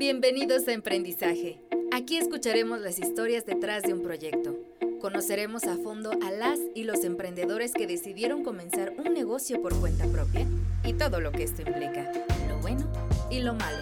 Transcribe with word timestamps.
Bienvenidos 0.00 0.66
a 0.66 0.72
Emprendizaje. 0.72 1.60
Aquí 1.92 2.16
escucharemos 2.16 2.80
las 2.80 2.98
historias 2.98 3.44
detrás 3.44 3.82
de 3.82 3.92
un 3.92 4.02
proyecto. 4.02 4.56
Conoceremos 4.98 5.64
a 5.64 5.76
fondo 5.76 6.12
a 6.22 6.30
las 6.30 6.58
y 6.74 6.84
los 6.84 7.04
emprendedores 7.04 7.74
que 7.74 7.86
decidieron 7.86 8.42
comenzar 8.42 8.94
un 8.96 9.12
negocio 9.12 9.60
por 9.60 9.78
cuenta 9.78 10.06
propia 10.06 10.46
y 10.84 10.94
todo 10.94 11.20
lo 11.20 11.32
que 11.32 11.42
esto 11.42 11.60
implica, 11.60 12.10
lo 12.48 12.56
bueno 12.60 12.90
y 13.30 13.40
lo 13.40 13.52
malo. 13.52 13.76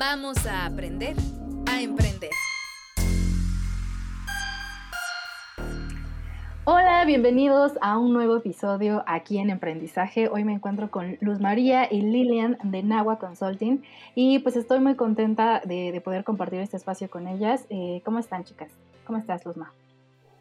Vamos 0.00 0.44
a 0.46 0.66
aprender 0.66 1.14
a 1.68 1.80
emprender. 1.80 2.30
Bienvenidos 7.04 7.72
a 7.82 7.98
un 7.98 8.12
nuevo 8.12 8.38
episodio 8.38 9.04
aquí 9.06 9.38
en 9.38 9.50
Emprendizaje. 9.50 10.28
Hoy 10.28 10.42
me 10.42 10.54
encuentro 10.54 10.90
con 10.90 11.18
Luz 11.20 11.40
María 11.40 11.86
y 11.88 12.00
Lilian 12.00 12.58
de 12.64 12.82
Nagua 12.82 13.18
Consulting 13.20 13.82
y 14.16 14.40
pues 14.40 14.56
estoy 14.56 14.80
muy 14.80 14.96
contenta 14.96 15.60
de, 15.64 16.00
poder 16.04 16.24
compartir 16.24 16.58
este 16.58 16.76
espacio 16.76 17.08
con 17.08 17.28
ellas. 17.28 17.64
Eh, 17.70 18.00
¿Cómo 18.04 18.18
están 18.18 18.42
chicas? 18.42 18.70
¿Cómo 19.04 19.18
estás 19.18 19.44
Luzma? 19.44 19.72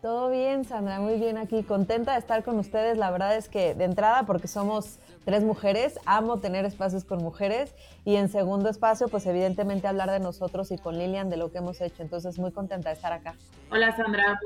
Todo 0.06 0.30
bien, 0.30 0.66
Sandra, 0.66 1.00
muy 1.00 1.18
bien 1.18 1.36
aquí. 1.36 1.64
Contenta 1.64 2.12
de 2.12 2.20
estar 2.20 2.44
con 2.44 2.60
ustedes. 2.60 2.96
La 2.96 3.10
verdad 3.10 3.36
es 3.36 3.50
que 3.50 3.74
de 3.74 3.86
entrada, 3.86 4.28
porque 4.28 4.48
somos 4.48 5.00
tres 5.24 5.44
mujeres, 5.44 6.00
amo 6.06 6.38
tener 6.38 6.64
espacios 6.64 7.04
con 7.04 7.24
mujeres. 7.24 7.74
Y 8.04 8.16
en 8.18 8.30
segundo 8.30 8.70
espacio, 8.70 9.08
pues 9.08 9.26
evidentemente 9.26 9.88
hablar 9.88 10.12
de 10.12 10.20
nosotros 10.20 10.70
y 10.70 10.78
con 10.78 11.00
Lilian 11.00 11.32
de 11.32 11.38
lo 11.38 11.52
que 11.52 11.58
hemos 11.58 11.82
hecho. 11.82 12.04
Entonces, 12.04 12.38
muy 12.38 12.52
contenta 12.52 12.90
de 12.90 12.96
estar 12.98 13.14
acá. 13.14 13.34
Hola, 13.72 13.96
Sandra. 13.96 14.40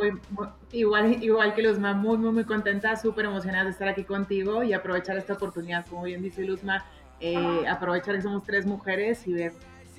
igual, 0.71 1.21
igual 1.21 1.53
que 1.53 1.61
Luzma, 1.61 1.93
muy, 1.93 2.17
muy, 2.17 2.31
muy 2.31 2.45
contenta, 2.45 2.95
súper 2.95 3.25
emocionada 3.25 3.65
de 3.65 3.71
estar 3.71 3.89
aquí 3.89 4.05
contigo 4.05 4.63
y 4.63 4.71
aprovechar 4.71 5.17
esta 5.17 5.33
oportunidad, 5.33 5.85
como 5.87 6.03
bien 6.03 6.21
dice 6.21 6.41
Luzma, 6.45 6.85
eh, 7.19 7.67
aprovechar 7.67 8.15
que 8.15 8.21
somos 8.21 8.45
tres 8.45 8.65
mujeres 8.65 9.27
y 9.27 9.33
ver, 9.33 9.51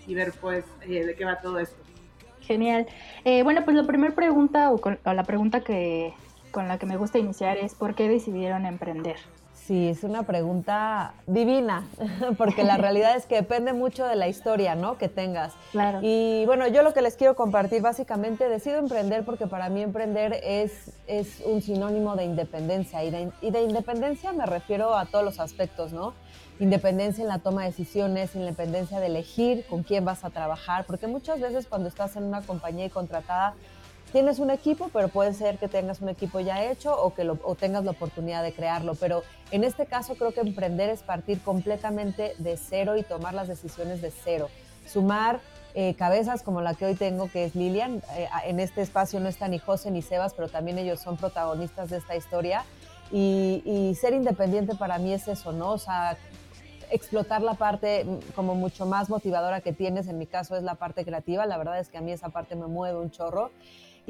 y 0.07 0.15
ver 0.15 0.33
pues, 0.41 0.65
eh, 0.81 1.05
de 1.05 1.15
qué 1.15 1.27
va 1.27 1.39
todo 1.39 1.59
esto. 1.59 1.90
Genial. 2.51 2.89
Eh, 3.25 3.45
bueno, 3.45 3.65
pues 3.65 3.77
la 3.77 3.85
primera 3.85 4.13
pregunta 4.13 4.73
o, 4.73 4.81
la 5.05 5.23
pregunta 5.23 5.61
que 5.61 6.13
con 6.51 6.67
la 6.67 6.81
que 6.81 6.87
me 6.87 6.97
gusta 6.97 7.17
iniciar 7.17 7.57
es 7.59 7.77
¿por 7.77 7.95
qué 7.95 8.09
decidieron 8.09 8.67
emprender? 8.67 9.15
Sí, 9.71 9.89
es 9.89 10.03
una 10.03 10.25
pregunta 10.25 11.15
divina, 11.29 11.87
porque 12.39 12.65
la 12.65 12.77
realidad 12.77 13.17
es 13.17 13.25
que 13.27 13.37
depende 13.37 13.73
mucho 13.73 14.05
de 14.05 14.17
la 14.17 14.27
historia, 14.27 14.75
¿no? 14.75 14.99
Que 14.99 15.09
tengas. 15.09 15.53
Claro. 15.71 16.01
Y 16.03 16.45
bueno, 16.47 16.67
yo 16.67 16.83
lo 16.83 16.93
que 16.93 17.03
les 17.03 17.15
quiero 17.15 17.37
compartir, 17.37 17.81
básicamente, 17.81 18.49
decido 18.49 18.79
emprender 18.79 19.25
porque 19.25 19.47
para 19.47 19.69
mí 19.69 19.81
emprender 19.81 20.41
es, 20.43 20.91
es 21.07 21.41
un 21.47 21.63
sinónimo 21.63 22.17
de 22.17 22.25
independencia. 22.25 23.05
Y 23.05 23.13
de, 23.13 23.31
y 23.43 23.53
de 23.53 23.63
independencia 23.63 24.33
me 24.33 24.45
refiero 24.45 24.97
a 24.97 25.07
todos 25.07 25.25
los 25.25 25.39
aspectos, 25.39 25.93
¿no? 25.93 26.15
independencia 26.59 27.23
en 27.23 27.29
la 27.29 27.39
toma 27.39 27.63
de 27.63 27.69
decisiones, 27.69 28.35
independencia 28.35 28.99
de 28.99 29.07
elegir 29.07 29.65
con 29.67 29.85
quién 29.85 30.05
vas 30.05 30.25
a 30.25 30.31
trabajar, 30.31 30.85
porque 30.85 31.07
muchas 31.07 31.41
veces 31.41 31.67
cuando 31.67 31.89
estás 31.89 32.17
en 32.17 32.25
una 32.25 32.43
compañía 32.43 32.87
y 32.87 32.91
contratada, 32.91 33.55
tienes 34.11 34.39
un 34.39 34.51
equipo, 34.51 34.91
pero 34.93 35.09
puede 35.09 35.33
ser 35.35 35.59
que 35.59 35.69
tengas 35.69 36.01
un 36.01 36.09
equipo 36.09 36.41
ya 36.41 36.65
hecho 36.65 37.01
o 37.01 37.15
que 37.15 37.25
lo, 37.25 37.39
o 37.43 37.55
tengas 37.55 37.85
la 37.85 37.93
oportunidad 37.93 38.43
de 38.43 38.53
crearlo. 38.53 38.95
Pero 38.95 39.23
en 39.51 39.65
este 39.65 39.87
caso 39.87 40.15
creo 40.15 40.33
que 40.33 40.41
emprender 40.41 40.91
es 40.91 41.03
partir 41.03 41.41
completamente 41.41 42.35
de 42.39 42.57
cero 42.57 42.97
y 42.97 43.03
tomar 43.03 43.35
las 43.35 43.49
decisiones 43.49 44.03
de 44.03 44.11
cero. 44.11 44.49
Sumar 44.87 45.41
eh, 45.75 45.95
cabezas 45.95 46.43
como 46.43 46.61
la 46.61 46.75
que 46.75 46.87
hoy 46.87 46.95
tengo, 46.95 47.31
que 47.31 47.45
es 47.45 47.55
Lilian. 47.55 48.03
Eh, 48.17 48.29
en 48.47 48.61
este 48.61 48.83
espacio 48.83 49.21
no 49.21 49.29
está 49.29 49.49
ni 49.49 49.59
José 49.59 49.91
ni 49.91 50.03
Sebas, 50.03 50.35
pero 50.35 50.49
también 50.49 50.79
ellos 50.79 51.01
son 51.01 51.17
protagonistas 51.17 51.91
de 51.91 51.99
esta 51.99 52.17
historia. 52.17 52.65
Y, 53.13 53.63
y, 53.65 53.95
ser 53.97 54.15
independiente 54.15 54.77
para 54.77 54.99
mí 54.99 55.13
es 55.13 55.27
eso, 55.27 55.51
¿no? 55.51 55.73
O 55.73 55.79
sea, 55.79 56.17
explotar 56.93 57.43
la 57.43 57.55
parte 57.55 58.07
como 58.37 58.55
mucho 58.55 58.87
más 58.87 59.11
motivadora 59.11 59.61
que 59.61 59.73
tienes, 59.73 60.07
en 60.07 60.17
mi 60.17 60.27
caso 60.27 60.57
es 60.57 60.63
la 60.63 60.77
parte 60.77 61.05
creativa, 61.05 61.45
la 61.45 61.59
verdad 61.59 61.81
es 61.81 61.89
que 61.89 61.99
a 61.99 62.01
mí 62.01 62.13
esa 62.13 62.29
parte 62.29 62.55
me 62.55 62.67
mueve 62.67 62.99
un 62.99 63.11
chorro 63.11 63.51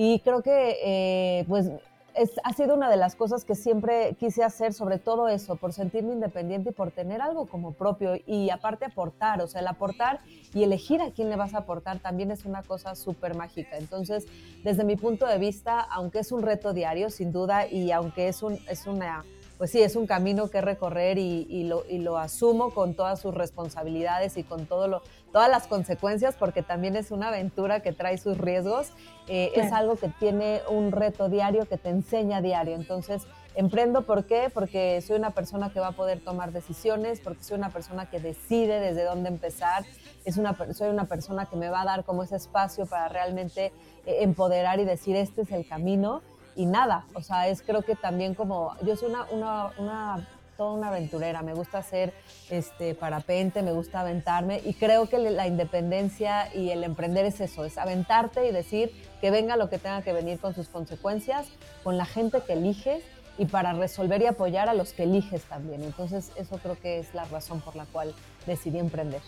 y 0.02 0.20
creo 0.20 0.42
que 0.42 0.78
eh, 0.82 1.44
pues 1.46 1.70
es, 2.14 2.30
ha 2.42 2.54
sido 2.54 2.74
una 2.74 2.88
de 2.88 2.96
las 2.96 3.16
cosas 3.16 3.44
que 3.44 3.54
siempre 3.54 4.16
quise 4.18 4.42
hacer, 4.42 4.72
sobre 4.72 4.98
todo 4.98 5.28
eso, 5.28 5.56
por 5.56 5.74
sentirme 5.74 6.14
independiente 6.14 6.70
y 6.70 6.72
por 6.72 6.90
tener 6.90 7.20
algo 7.20 7.44
como 7.44 7.72
propio 7.72 8.14
y 8.26 8.48
aparte 8.48 8.86
aportar, 8.86 9.42
o 9.42 9.46
sea, 9.46 9.60
el 9.60 9.66
aportar 9.66 10.20
y 10.54 10.62
elegir 10.62 11.02
a 11.02 11.10
quién 11.10 11.28
le 11.28 11.36
vas 11.36 11.52
a 11.52 11.58
aportar 11.58 11.98
también 11.98 12.30
es 12.30 12.46
una 12.46 12.62
cosa 12.62 12.94
súper 12.94 13.36
mágica. 13.36 13.76
Entonces, 13.76 14.24
desde 14.64 14.84
mi 14.84 14.96
punto 14.96 15.26
de 15.26 15.36
vista, 15.36 15.80
aunque 15.80 16.20
es 16.20 16.32
un 16.32 16.40
reto 16.40 16.72
diario, 16.72 17.10
sin 17.10 17.30
duda, 17.30 17.66
y 17.68 17.92
aunque 17.92 18.28
es, 18.28 18.42
un, 18.42 18.58
es 18.70 18.86
una 18.86 19.22
pues 19.60 19.72
sí, 19.72 19.82
es 19.82 19.94
un 19.94 20.06
camino 20.06 20.48
que 20.48 20.62
recorrer 20.62 21.18
y, 21.18 21.64
lo, 21.64 22.16
asumo 22.16 22.70
con 22.70 22.94
todas 22.94 23.20
sus 23.20 23.34
responsabilidades 23.34 24.38
y 24.38 24.42
con 24.42 24.64
todo 24.64 24.88
lo, 24.88 25.02
todas 25.32 25.50
las 25.50 25.66
consecuencias, 25.66 26.34
porque 26.34 26.62
también 26.62 26.96
es 26.96 27.10
una 27.10 27.28
aventura 27.28 27.80
que 27.80 27.92
trae 27.92 28.16
sus 28.16 28.38
riesgos. 28.38 28.88
Eh, 29.28 29.52
es 29.56 29.70
algo 29.70 29.96
que 29.96 30.08
tiene 30.18 30.62
un 30.70 30.92
reto 30.92 31.28
diario, 31.28 31.66
que 31.66 31.76
te 31.76 31.90
enseña 31.90 32.40
diario. 32.40 32.74
Entonces, 32.74 33.24
emprendo, 33.54 34.06
¿por 34.06 34.24
qué? 34.24 34.48
Porque 34.48 34.98
soy 35.02 35.18
una 35.18 35.32
persona 35.32 35.70
que 35.70 35.78
va 35.78 35.88
a 35.88 35.92
poder 35.92 36.20
tomar 36.24 36.52
decisiones, 36.52 37.20
porque 37.20 37.44
soy 37.44 37.58
una 37.58 37.68
persona 37.68 38.08
que 38.08 38.18
decide 38.18 38.80
desde 38.80 39.04
dónde 39.04 39.28
empezar, 39.28 39.84
es 40.24 40.38
una, 40.38 40.56
soy 40.72 40.88
una 40.88 41.04
persona 41.04 41.44
que 41.44 41.56
me 41.56 41.68
va 41.68 41.82
a 41.82 41.84
dar 41.84 42.04
como 42.04 42.22
ese 42.22 42.36
espacio 42.36 42.86
para 42.86 43.08
realmente 43.08 43.72
eh, 44.06 44.20
empoderar 44.20 44.80
y 44.80 44.86
decir, 44.86 45.16
este 45.16 45.42
es 45.42 45.52
el 45.52 45.68
camino 45.68 46.22
y 46.60 46.66
nada, 46.66 47.06
o 47.14 47.22
sea, 47.22 47.48
es 47.48 47.62
creo 47.62 47.80
que 47.80 47.96
también 47.96 48.34
como, 48.34 48.76
yo 48.82 48.94
soy 48.94 49.08
una, 49.08 49.24
una, 49.30 49.70
una 49.78 50.28
toda 50.58 50.72
una 50.74 50.88
aventurera, 50.88 51.40
me 51.40 51.54
gusta 51.54 51.78
hacer 51.78 52.12
este, 52.50 52.94
parapente, 52.94 53.62
me 53.62 53.72
gusta 53.72 54.00
aventarme 54.00 54.60
y 54.62 54.74
creo 54.74 55.08
que 55.08 55.18
la 55.18 55.46
independencia 55.46 56.54
y 56.54 56.68
el 56.68 56.84
emprender 56.84 57.24
es 57.24 57.40
eso, 57.40 57.64
es 57.64 57.78
aventarte 57.78 58.46
y 58.46 58.52
decir 58.52 58.92
que 59.22 59.30
venga 59.30 59.56
lo 59.56 59.70
que 59.70 59.78
tenga 59.78 60.02
que 60.02 60.12
venir 60.12 60.38
con 60.38 60.54
sus 60.54 60.68
consecuencias, 60.68 61.46
con 61.82 61.96
la 61.96 62.04
gente 62.04 62.42
que 62.46 62.52
eliges 62.52 63.02
y 63.38 63.46
para 63.46 63.72
resolver 63.72 64.20
y 64.20 64.26
apoyar 64.26 64.68
a 64.68 64.74
los 64.74 64.92
que 64.92 65.04
eliges 65.04 65.44
también. 65.44 65.82
Entonces 65.82 66.30
eso 66.36 66.58
creo 66.58 66.78
que 66.78 66.98
es 66.98 67.14
la 67.14 67.24
razón 67.24 67.62
por 67.62 67.74
la 67.74 67.86
cual 67.86 68.14
decidí 68.46 68.78
emprender. 68.78 69.22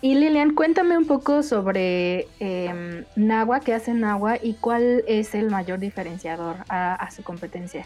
Y 0.00 0.14
Lilian, 0.14 0.54
cuéntame 0.54 0.96
un 0.96 1.06
poco 1.06 1.42
sobre 1.42 2.28
eh, 2.38 3.04
Nagua, 3.16 3.60
qué 3.60 3.74
hace 3.74 3.94
Nagua 3.94 4.36
y 4.40 4.54
cuál 4.54 5.02
es 5.08 5.34
el 5.34 5.50
mayor 5.50 5.80
diferenciador 5.80 6.56
a, 6.68 7.10
su 7.10 7.24
competencia. 7.24 7.84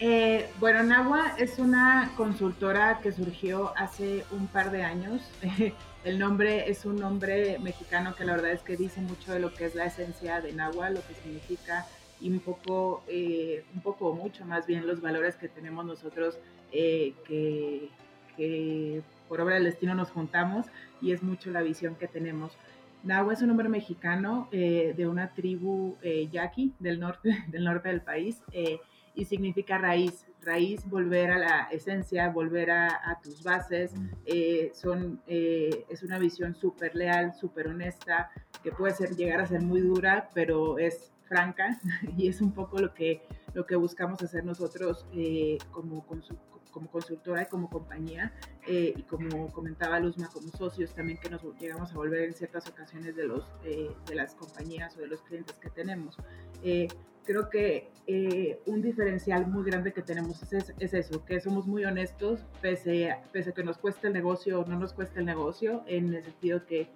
Eh, 0.00 0.48
bueno, 0.58 0.82
Nagua 0.82 1.36
es 1.38 1.60
una 1.60 2.10
consultora 2.16 2.98
que 3.00 3.12
surgió 3.12 3.72
hace 3.76 4.24
un 4.32 4.48
par 4.48 4.72
de 4.72 4.82
años. 4.82 5.22
el 6.04 6.18
nombre 6.18 6.68
es 6.68 6.84
un 6.84 6.96
nombre 6.96 7.60
mexicano 7.60 8.16
que 8.16 8.24
la 8.24 8.32
verdad 8.32 8.50
es 8.50 8.62
que 8.62 8.76
dice 8.76 9.00
mucho 9.00 9.32
de 9.32 9.38
lo 9.38 9.54
que 9.54 9.66
es 9.66 9.76
la 9.76 9.84
esencia 9.84 10.40
de 10.40 10.52
Nagua, 10.52 10.90
lo 10.90 11.06
que 11.06 11.14
significa 11.22 11.86
y 12.20 12.30
un 12.30 12.40
poco, 12.40 13.04
eh, 13.06 13.64
un 13.74 13.80
poco 13.80 14.12
mucho 14.12 14.44
más 14.44 14.66
bien 14.66 14.88
los 14.88 15.00
valores 15.00 15.36
que 15.36 15.48
tenemos 15.48 15.84
nosotros 15.84 16.36
eh, 16.72 17.14
que, 17.28 17.90
que 18.36 19.02
por 19.32 19.40
obra 19.40 19.54
del 19.54 19.64
destino 19.64 19.94
nos 19.94 20.10
juntamos 20.10 20.66
y 21.00 21.12
es 21.12 21.22
mucho 21.22 21.50
la 21.50 21.62
visión 21.62 21.94
que 21.94 22.06
tenemos. 22.06 22.52
Nahua 23.02 23.32
es 23.32 23.40
un 23.40 23.48
hombre 23.48 23.70
mexicano 23.70 24.46
eh, 24.52 24.92
de 24.94 25.08
una 25.08 25.32
tribu 25.32 25.96
eh, 26.02 26.28
yaqui 26.30 26.74
del 26.78 27.00
norte, 27.00 27.38
del 27.48 27.64
norte 27.64 27.88
del 27.88 28.02
país 28.02 28.42
eh, 28.52 28.78
y 29.14 29.24
significa 29.24 29.78
raíz. 29.78 30.26
Raíz, 30.42 30.86
volver 30.86 31.30
a 31.30 31.38
la 31.38 31.68
esencia, 31.72 32.28
volver 32.28 32.72
a, 32.72 33.18
tus 33.22 33.42
bases. 33.42 33.94
son, 34.74 35.22
es 35.26 36.02
una 36.02 36.18
visión 36.18 36.54
súper 36.54 36.94
leal, 36.94 37.32
súper 37.32 37.68
honesta, 37.68 38.30
que 38.62 38.70
puede 38.70 38.92
ser, 38.92 39.16
llegar 39.16 39.40
a 39.40 39.46
ser 39.46 39.62
muy 39.62 39.80
dura, 39.80 40.28
pero 40.34 40.78
es 40.78 41.10
franca 41.26 41.80
y 42.18 42.28
es 42.28 42.42
un 42.42 42.52
poco 42.52 42.78
lo 42.78 42.92
que, 42.92 43.22
lo 43.54 43.64
que 43.64 43.76
buscamos 43.76 44.22
hacer 44.22 44.44
nosotros 44.44 45.06
como, 45.70 46.04
como 46.72 46.90
consultora 46.90 47.42
y 47.42 47.46
como 47.46 47.70
compañía, 47.70 48.32
eh, 48.66 48.92
y 48.96 49.02
como 49.02 49.52
comentaba 49.52 50.00
Luzma, 50.00 50.28
como 50.32 50.48
socios 50.48 50.92
también 50.94 51.18
que 51.18 51.30
nos 51.30 51.42
llegamos 51.60 51.92
a 51.92 51.94
volver 51.94 52.24
en 52.24 52.32
ciertas 52.32 52.66
ocasiones 52.68 53.14
de, 53.14 53.26
los, 53.26 53.44
eh, 53.64 53.90
de 54.06 54.14
las 54.14 54.34
compañías 54.34 54.96
o 54.96 55.00
de 55.00 55.06
los 55.06 55.22
clientes 55.22 55.56
que 55.58 55.70
tenemos. 55.70 56.16
Eh, 56.64 56.88
creo 57.24 57.48
que 57.48 57.92
un 58.66 58.82
diferencial 58.82 59.46
muy 59.46 59.62
grande 59.64 59.92
que 59.92 60.02
tenemos 60.02 60.42
es, 60.52 60.74
es, 60.78 60.92
eso, 60.92 61.24
que 61.24 61.40
somos 61.40 61.66
muy 61.66 61.84
honestos, 61.84 62.44
pese 62.60 63.16
pese 63.30 63.50
a 63.50 63.52
que 63.52 63.62
nos 63.62 63.78
cueste 63.78 64.08
el 64.08 64.12
negocio 64.12 64.60
o 64.60 64.66
no 64.66 64.76
nos 64.76 64.92
cueste 64.92 65.20
el 65.20 65.26
negocio, 65.26 65.84
en 65.86 66.12
el 66.12 66.24
sentido 66.24 66.66
que 66.66 66.88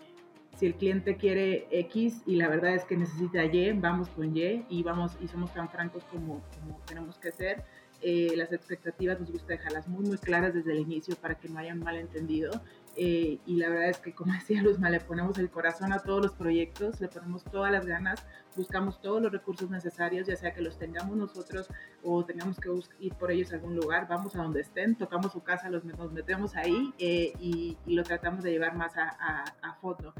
si 0.57 0.67
el 0.67 0.75
cliente 0.75 1.17
quiere 1.17 1.69
X 1.71 2.23
y 2.27 2.37
la 2.37 2.49
verdad 2.49 2.75
es 2.75 2.85
que 2.85 2.97
necesita 2.97 3.45
Y, 3.45 3.73
vamos 3.73 4.09
con 4.09 4.37
Y 4.37 4.65
y, 4.69 4.83
vamos, 4.83 5.17
y 5.21 5.29
somos 5.29 5.53
tan 5.53 5.69
francos 5.69 6.03
como, 6.05 6.43
como 6.59 6.81
tenemos 6.87 7.19
que 7.19 7.31
ser 7.31 7.65
eh, 8.03 8.33
las 8.37 8.53
expectativas 8.53 9.19
nos 9.21 9.31
gusta 9.31 9.55
dejarlas 9.55 9.89
muy, 9.89 10.05
muy 10.05 10.19
claras 10.19 10.55
desde 10.55 10.73
el 10.73 10.81
inicio 10.81 11.17
para 11.17 11.37
que 11.37 11.49
no 11.49 11.59
haya 11.59 11.73
un 11.73 11.81
malentendido. 11.81 12.51
Eh, 12.99 13.39
y 13.45 13.57
la 13.57 13.69
verdad 13.69 13.91
es 13.91 13.99
que, 13.99 14.15
como 14.15 14.33
decía 14.33 14.63
Luzma, 14.63 14.89
le 14.91 15.01
ponemos 15.01 15.39
el 15.39 15.51
corazón 15.51 15.93
a 15.93 15.99
todos 15.99 16.23
los 16.23 16.33
proyectos, 16.33 17.01
le 17.01 17.09
ponemos 17.09 17.45
todas 17.45 17.71
las 17.71 17.87
ganas, 17.87 18.25
buscamos 18.57 19.01
todos 19.03 19.21
los 19.21 19.31
recursos 19.31 19.71
necesarios, 19.71 20.27
ya 20.27 20.37
sea 20.37 20.55
que 20.55 20.63
los 20.63 20.79
tengamos 20.79 21.17
nosotros 21.17 21.69
o 22.03 22.25
tengamos 22.25 22.59
que 22.59 22.71
ir 23.01 23.15
por 23.15 23.31
ellos 23.31 23.53
a 23.53 23.57
algún 23.57 23.77
lugar, 23.77 24.09
vamos 24.09 24.35
a 24.35 24.43
donde 24.43 24.63
estén, 24.63 24.97
tocamos 24.97 25.33
su 25.33 25.43
casa, 25.43 25.69
los, 25.69 25.85
nos 25.85 26.13
metemos 26.13 26.57
ahí 26.57 26.95
eh, 26.99 27.33
y, 27.39 27.77
lo 27.87 28.03
tratamos 28.03 28.45
de 28.45 28.51
llevar 28.51 28.77
más 28.77 28.97
a, 28.97 29.45
a, 29.63 29.75
fondo. 29.81 30.13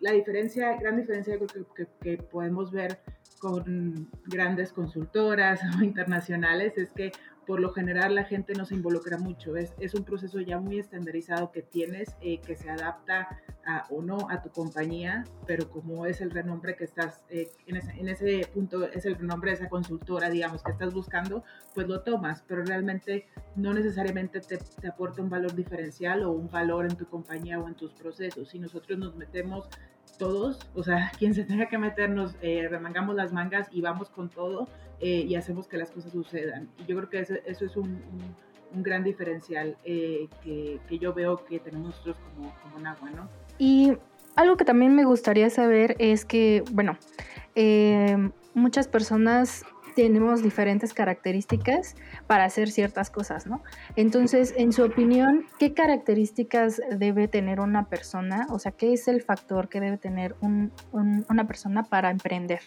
la 0.00 0.12
diferencia, 0.12 0.76
gran 0.76 0.96
diferencia 0.96 1.38
que, 1.74 1.86
que 2.00 2.18
podemos 2.18 2.70
ver 2.70 2.98
con 3.46 4.08
grandes 4.26 4.72
consultoras 4.72 5.60
o 5.78 5.84
internacionales 5.84 6.76
es 6.76 6.90
que 6.90 7.12
por 7.46 7.60
lo 7.60 7.72
general 7.72 8.16
la 8.16 8.24
gente 8.24 8.54
no 8.54 8.64
se 8.64 8.74
involucra 8.74 9.18
mucho. 9.18 9.56
Es, 9.56 9.72
es 9.78 9.94
un 9.94 10.02
proceso 10.02 10.40
ya 10.40 10.58
muy 10.58 10.80
estandarizado 10.80 11.52
que 11.52 11.62
tienes, 11.62 12.16
eh, 12.20 12.40
que 12.40 12.56
se 12.56 12.68
adapta 12.68 13.28
a, 13.64 13.86
o 13.90 14.02
no 14.02 14.28
a 14.30 14.42
tu 14.42 14.50
compañía, 14.50 15.24
pero 15.46 15.70
como 15.70 16.06
es 16.06 16.20
el 16.20 16.32
renombre 16.32 16.74
que 16.74 16.82
estás, 16.82 17.24
eh, 17.28 17.48
en, 17.68 17.76
ese, 17.76 17.92
en, 17.92 18.08
ese, 18.08 18.48
punto 18.52 18.84
es 18.88 19.06
el 19.06 19.14
renombre 19.14 19.52
de 19.52 19.58
esa 19.58 19.68
consultora, 19.68 20.28
digamos, 20.28 20.64
que 20.64 20.72
estás 20.72 20.92
buscando, 20.92 21.44
pues 21.72 21.86
lo 21.86 22.00
tomas, 22.00 22.42
pero 22.48 22.64
realmente 22.64 23.28
no 23.54 23.72
necesariamente 23.72 24.40
te, 24.40 24.58
te 24.58 24.88
aporta 24.88 25.22
un 25.22 25.30
valor 25.30 25.54
diferencial 25.54 26.24
o 26.24 26.32
un 26.32 26.50
valor 26.50 26.86
en 26.86 26.96
tu 26.96 27.06
compañía 27.06 27.60
o 27.60 27.68
en 27.68 27.76
tus 27.76 27.92
procesos. 27.92 28.48
Si 28.48 28.58
nosotros 28.58 28.98
nos 28.98 29.14
metemos 29.14 29.68
todos, 30.16 30.58
o 30.74 30.82
sea, 30.82 31.10
quien 31.18 31.34
se 31.34 31.44
tenga 31.44 31.68
que 31.68 31.78
meternos, 31.78 32.36
eh, 32.42 32.66
remangamos 32.68 33.14
las 33.14 33.32
mangas 33.32 33.68
y 33.70 33.80
vamos 33.80 34.10
con 34.10 34.28
todo 34.28 34.68
eh, 35.00 35.24
y 35.28 35.34
hacemos 35.34 35.66
que 35.68 35.76
las 35.76 35.90
cosas 35.90 36.12
sucedan. 36.12 36.68
Y 36.78 36.86
yo 36.86 36.96
creo 36.96 37.08
que 37.08 37.20
eso, 37.20 37.64
es 37.64 37.76
un, 37.76 38.00
gran 38.78 39.04
diferencial 39.04 39.76
eh, 39.84 40.28
que, 40.42 40.98
yo 40.98 41.14
veo 41.14 41.44
que 41.46 41.58
tenemos 41.60 41.88
nosotros 41.88 42.16
como, 42.34 42.54
como 42.62 42.78
Nagua, 42.78 43.10
¿no? 43.10 43.28
Y 43.58 43.92
algo 44.34 44.56
que 44.56 44.66
también 44.66 44.94
me 44.94 45.04
gustaría 45.04 45.48
saber 45.48 45.96
es 45.98 46.26
que, 46.26 46.62
bueno, 46.72 46.98
muchas 48.52 48.86
personas 48.86 49.64
tenemos 49.96 50.42
diferentes 50.42 50.92
características 50.92 51.96
para 52.26 52.44
hacer 52.44 52.70
ciertas 52.70 53.10
cosas, 53.10 53.46
¿no? 53.46 53.62
Entonces, 53.96 54.52
en 54.56 54.72
su 54.72 54.84
opinión, 54.84 55.46
¿qué 55.58 55.72
características 55.72 56.82
debe 56.90 57.28
tener 57.28 57.60
una 57.60 57.88
persona? 57.88 58.46
O 58.50 58.58
sea, 58.58 58.72
¿qué 58.72 58.92
es 58.92 59.08
el 59.08 59.22
factor 59.22 59.70
que 59.70 59.80
debe 59.80 59.96
tener 59.96 60.36
una 60.42 61.46
persona 61.48 61.82
para 61.84 62.10
emprender? 62.10 62.60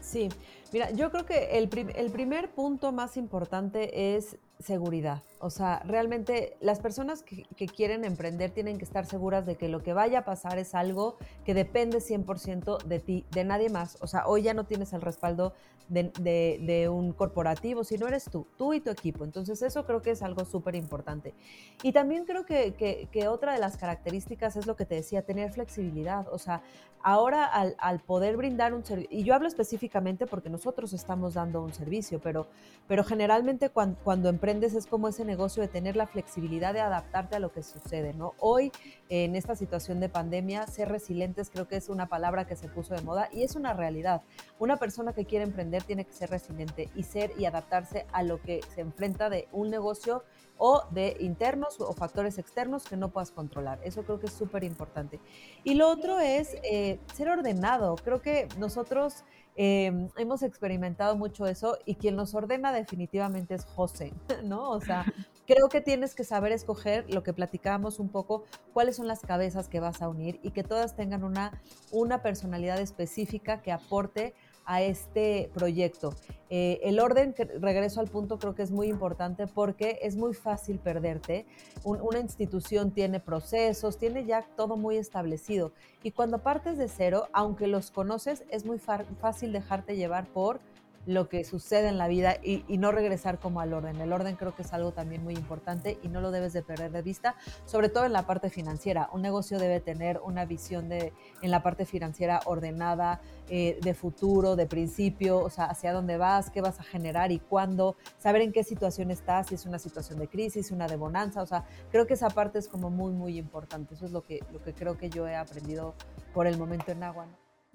Sí, 0.00 0.28
mira, 0.72 0.90
yo 0.90 1.10
creo 1.12 1.24
que 1.24 1.56
el, 1.56 1.70
el 1.94 2.10
primer 2.10 2.50
punto 2.50 2.90
más 2.90 3.16
importante 3.16 4.16
es 4.16 4.36
seguridad. 4.58 5.22
O 5.38 5.50
sea, 5.50 5.82
realmente 5.84 6.56
las 6.60 6.80
personas 6.80 7.22
que, 7.22 7.44
quieren 7.66 8.04
emprender 8.04 8.50
tienen 8.50 8.78
que 8.78 8.84
estar 8.84 9.04
seguras 9.04 9.44
de 9.44 9.56
que 9.56 9.68
lo 9.68 9.82
que 9.82 9.92
vaya 9.92 10.20
a 10.20 10.24
pasar 10.24 10.58
es 10.58 10.74
algo 10.74 11.18
que 11.44 11.52
depende 11.52 11.98
100% 11.98 12.82
de 12.84 12.98
ti, 13.00 13.24
de 13.32 13.44
nadie 13.44 13.68
más. 13.68 13.98
O 14.00 14.06
sea, 14.06 14.26
hoy 14.26 14.42
ya 14.42 14.54
no 14.54 14.64
tienes 14.64 14.92
el 14.92 15.02
respaldo 15.02 15.52
de, 15.88 16.88
un 16.90 17.12
corporativo, 17.12 17.84
sino 17.84 18.08
eres 18.08 18.24
tú, 18.24 18.46
tú 18.56 18.72
y 18.72 18.80
tu 18.80 18.90
equipo. 18.90 19.24
Entonces 19.24 19.62
eso 19.62 19.84
creo 19.84 20.02
que 20.02 20.10
es 20.10 20.22
algo 20.22 20.44
súper 20.44 20.74
importante. 20.74 21.34
Y 21.82 21.92
también 21.92 22.24
creo 22.24 22.44
que, 22.46 22.74
que, 22.74 23.28
otra 23.28 23.52
de 23.52 23.58
las 23.58 23.76
características 23.76 24.56
es 24.56 24.66
lo 24.66 24.76
que 24.76 24.86
te 24.86 24.96
decía, 24.96 25.22
tener 25.22 25.52
flexibilidad. 25.52 26.26
O 26.32 26.38
sea, 26.38 26.62
ahora 27.02 27.44
al, 27.44 27.76
al 27.78 28.00
poder 28.00 28.36
brindar 28.36 28.74
un 28.74 28.84
servicio, 28.84 29.16
y 29.16 29.22
yo 29.22 29.34
hablo 29.34 29.48
específicamente 29.48 30.26
porque 30.26 30.48
nosotros 30.48 30.92
estamos 30.92 31.34
dando 31.34 31.62
un 31.62 31.72
servicio, 31.72 32.20
pero, 32.20 32.46
pero 32.88 33.04
generalmente 33.04 33.70
cuando, 33.70 33.98
cuando 34.02 34.28
emprendes 34.46 34.74
es 34.74 34.86
como 34.86 35.08
ese 35.08 35.24
negocio 35.24 35.60
de 35.60 35.66
tener 35.66 35.96
la 35.96 36.06
flexibilidad 36.06 36.72
de 36.72 36.80
adaptarte 36.80 37.34
a 37.34 37.40
lo 37.40 37.50
que 37.50 37.64
sucede, 37.64 38.14
¿no? 38.14 38.34
Hoy, 38.38 38.70
en 39.08 39.34
esta 39.34 39.56
situación 39.56 39.98
de 39.98 40.08
pandemia, 40.08 40.68
ser 40.68 40.88
resilientes 40.88 41.50
creo 41.50 41.66
que 41.66 41.74
es 41.74 41.88
una 41.88 42.06
palabra 42.06 42.46
que 42.46 42.54
se 42.54 42.68
puso 42.68 42.94
de 42.94 43.02
moda 43.02 43.28
y 43.32 43.42
es 43.42 43.56
una 43.56 43.72
realidad. 43.72 44.22
Una 44.60 44.76
persona 44.76 45.12
que 45.12 45.24
quiere 45.24 45.44
emprender 45.44 45.82
tiene 45.82 46.04
que 46.04 46.12
ser 46.12 46.30
resiliente 46.30 46.88
y 46.94 47.02
ser 47.02 47.32
y 47.36 47.46
adaptarse 47.46 48.06
a 48.12 48.22
lo 48.22 48.40
que 48.40 48.60
se 48.72 48.82
enfrenta 48.82 49.30
de 49.30 49.48
un 49.50 49.68
negocio 49.68 50.22
o 50.58 50.84
de 50.92 51.16
internos 51.18 51.80
o 51.80 51.92
factores 51.92 52.38
externos 52.38 52.84
que 52.84 52.96
no 52.96 53.08
puedas 53.08 53.32
controlar. 53.32 53.80
Eso 53.82 54.04
creo 54.04 54.20
que 54.20 54.26
es 54.26 54.32
súper 54.32 54.62
importante. 54.62 55.18
Y 55.64 55.74
lo 55.74 55.90
otro 55.90 56.20
es 56.20 56.54
eh, 56.62 57.00
ser 57.14 57.30
ordenado. 57.30 57.96
Creo 57.96 58.22
que 58.22 58.46
nosotros 58.58 59.24
Em, 59.58 60.10
hemos 60.18 60.42
experimentado 60.42 61.16
mucho 61.16 61.46
eso 61.46 61.78
y 61.86 61.94
quien 61.94 62.14
nos 62.14 62.34
ordena 62.34 62.72
definitivamente 62.72 63.54
es 63.54 63.64
José, 63.64 64.12
¿no? 64.44 64.70
O 64.70 64.82
sea, 64.82 65.06
creo 65.46 65.70
que 65.70 65.80
tienes 65.80 66.14
que 66.14 66.24
saber 66.24 66.52
escoger 66.52 67.06
lo 67.12 67.22
que 67.22 67.32
platicábamos 67.32 67.98
un 67.98 68.10
poco, 68.10 68.44
cuáles 68.74 68.96
son 68.96 69.06
las 69.06 69.20
cabezas 69.20 69.68
que 69.68 69.80
vas 69.80 70.02
a 70.02 70.10
unir 70.10 70.38
y 70.42 70.50
que 70.50 70.62
todas 70.62 70.94
tengan 70.94 71.24
una, 71.24 71.62
una 71.90 72.20
personalidad 72.22 72.78
específica 72.80 73.62
que 73.62 73.72
aporte 73.72 74.34
a 74.66 74.82
este 74.82 75.50
proyecto. 75.54 76.14
Eh, 76.50 76.80
el 76.82 77.00
orden, 77.00 77.34
regreso 77.60 78.00
al 78.00 78.08
punto, 78.08 78.38
creo 78.38 78.54
que 78.54 78.62
es 78.62 78.70
muy 78.70 78.88
importante 78.88 79.46
porque 79.46 79.98
es 80.02 80.16
muy 80.16 80.34
fácil 80.34 80.78
perderte. 80.78 81.46
una 81.84 82.18
institución 82.18 82.90
tiene 82.90 83.20
procesos, 83.20 83.98
tiene 83.98 84.26
ya 84.26 84.42
todo 84.56 84.76
muy 84.76 84.96
establecido. 84.96 85.72
Y 86.02 86.10
cuando 86.10 86.42
partes 86.42 86.78
de 86.78 86.88
cero, 86.88 87.28
aunque 87.32 87.66
los 87.66 87.90
conoces, 87.90 88.44
es 88.50 88.64
muy 88.64 88.78
fácil 88.78 89.52
dejarte 89.52 89.96
llevar 89.96 90.26
por 90.26 90.60
lo 91.06 91.28
que 91.28 91.44
sucede 91.44 91.88
en 91.88 91.98
la 91.98 92.08
vida 92.08 92.36
y, 92.42 92.64
no 92.76 92.92
regresar 92.92 93.38
como 93.38 93.60
al 93.60 93.72
orden. 93.72 93.98
El 94.00 94.12
orden 94.12 94.36
creo 94.36 94.54
que 94.54 94.62
es 94.62 94.72
algo 94.74 94.92
también 94.92 95.24
muy 95.24 95.34
importante 95.34 95.98
y 96.02 96.08
no 96.08 96.20
lo 96.20 96.30
debes 96.30 96.52
de 96.52 96.62
perder 96.62 96.90
de 96.90 97.00
vista, 97.00 97.36
sobre 97.64 97.88
todo 97.88 98.04
en 98.04 98.12
la 98.12 98.26
parte 98.26 98.50
financiera. 98.50 99.08
Un 99.12 99.22
negocio 99.22 99.58
debe 99.58 99.80
tener 99.80 100.20
una 100.22 100.44
visión 100.44 100.90
de, 100.90 101.14
en 101.40 101.50
la 101.50 101.62
parte 101.62 101.86
financiera 101.86 102.40
ordenada, 102.44 103.22
eh, 103.48 103.78
de 103.80 103.94
futuro, 103.94 104.56
de 104.56 104.66
principio, 104.66 105.38
o 105.38 105.48
sea, 105.48 105.66
hacia 105.66 105.92
dónde 105.92 106.18
vas, 106.18 106.50
qué 106.50 106.60
vas 106.60 106.80
a 106.80 106.82
generar 106.82 107.32
y 107.32 107.38
cuándo, 107.38 107.96
saber 108.18 108.42
en 108.42 108.52
qué 108.52 108.62
situación 108.62 109.10
estás, 109.10 109.46
si 109.46 109.54
es 109.54 109.64
una 109.64 109.78
situación 109.78 110.18
de 110.18 110.28
crisis, 110.28 110.70
una 110.70 110.86
de 110.86 110.96
bonanza, 110.96 111.40
o 111.40 111.46
sea, 111.46 111.64
creo 111.90 112.06
que 112.06 112.14
esa 112.14 112.28
parte 112.28 112.58
es 112.58 112.68
como 112.68 112.90
muy, 112.90 113.12
muy 113.12 113.38
importante. 113.38 113.94
Eso 113.94 114.04
es 114.04 114.12
lo 114.12 114.22
que, 114.22 114.40
lo 114.52 114.60
que 114.62 114.74
creo 114.74 114.98
que 114.98 115.08
yo 115.08 115.26
he 115.26 115.36
aprendido 115.36 115.94
por 116.34 116.46
el 116.46 116.58
momento 116.58 116.90
en 116.92 117.02
agua. 117.02 117.26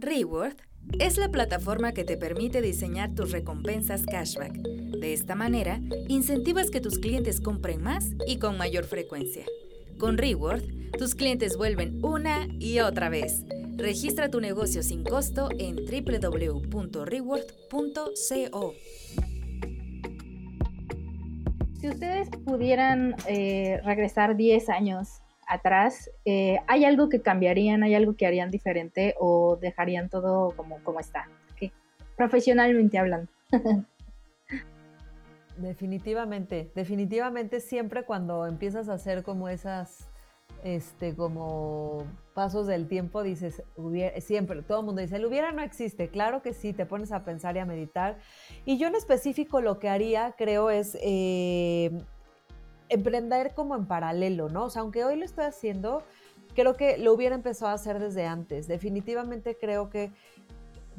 Reward 0.02 0.58
es 1.00 1.18
la 1.18 1.30
plataforma 1.30 1.94
que 1.94 2.04
te 2.04 2.18
permite 2.18 2.62
diseñar 2.62 3.14
tus 3.14 3.32
recompensas 3.32 4.04
cashback. 4.04 4.54
De 4.54 5.14
esta 5.14 5.36
manera, 5.36 5.80
incentivas 6.08 6.72
que 6.72 6.82
tus 6.82 6.98
clientes 6.98 7.40
compren 7.40 7.84
más 7.84 8.10
y 8.26 8.40
con 8.40 8.58
mayor 8.58 8.86
frecuencia. 8.86 9.46
Con 10.00 10.18
Reward, 10.18 10.64
tus 10.98 11.14
clientes 11.14 11.56
vuelven 11.56 12.04
una 12.04 12.48
y 12.60 12.80
otra 12.80 13.10
vez. 13.10 13.46
Registra 13.78 14.32
tu 14.32 14.42
negocio 14.42 14.82
sin 14.82 15.04
costo 15.04 15.50
en 15.60 15.76
www.reward.co. 15.76 18.74
Si 21.80 21.90
ustedes 21.90 22.28
pudieran 22.44 23.16
eh, 23.28 23.80
regresar 23.84 24.36
10 24.36 24.70
años 24.70 25.22
atrás, 25.52 26.10
eh, 26.24 26.60
¿hay 26.68 26.86
algo 26.86 27.10
que 27.10 27.22
cambiarían, 27.22 27.84
hay 27.84 27.94
algo 27.94 28.16
que 28.16 28.26
harían 28.26 28.52
diferente 28.52 29.16
o 29.20 29.58
dejarían 29.60 30.10
todo 30.10 30.52
como, 30.56 30.82
como 30.84 31.00
está? 31.00 31.28
Profesionalmente 32.16 32.98
hablando. 33.00 33.32
definitivamente, 35.58 36.72
definitivamente 36.76 37.60
siempre 37.60 38.04
cuando 38.04 38.46
empiezas 38.46 38.90
a 38.90 38.94
hacer 38.94 39.24
como 39.24 39.50
esas, 39.50 40.08
este, 40.64 41.16
como 41.16 42.06
pasos 42.34 42.68
del 42.68 42.88
tiempo, 42.88 43.24
dices, 43.24 43.64
siempre, 44.20 44.62
todo 44.62 44.80
el 44.82 44.86
mundo 44.86 45.02
dice, 45.02 45.16
el 45.16 45.26
hubiera 45.26 45.52
no 45.52 45.64
existe, 45.64 46.10
claro 46.10 46.42
que 46.42 46.54
sí, 46.54 46.74
te 46.74 46.86
pones 46.86 47.12
a 47.12 47.24
pensar 47.24 47.56
y 47.56 47.60
a 47.60 47.66
meditar. 47.66 48.20
Y 48.66 48.78
yo 48.78 48.88
en 48.88 48.96
específico 48.96 49.60
lo 49.60 49.80
que 49.80 49.90
haría, 49.90 50.36
creo, 50.38 50.70
es... 50.70 50.98
Eh, 51.02 51.92
emprender 52.92 53.54
como 53.56 53.76
en 53.76 53.86
paralelo, 53.86 54.50
¿no? 54.50 54.66
O 54.66 54.70
sea, 54.70 54.82
aunque 54.82 55.04
hoy 55.04 55.16
lo 55.16 55.26
estoy 55.26 55.46
haciendo, 55.46 56.04
creo 56.54 56.76
que 56.76 56.98
lo 56.98 57.14
hubiera 57.14 57.36
empezado 57.36 57.72
a 57.72 57.76
hacer 57.76 58.00
desde 58.00 58.26
antes. 58.26 58.68
Definitivamente 58.68 59.58
creo 59.58 59.90
que 59.90 60.12